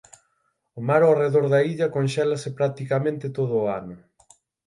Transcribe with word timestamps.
O 0.79 0.81
mar 0.87 1.01
ao 1.03 1.17
redor 1.23 1.45
da 1.53 1.59
illa 1.71 1.93
conxélase 1.97 2.49
practicamente 2.59 3.33
todo 3.37 3.53
o 3.61 3.65
ano. 3.79 3.95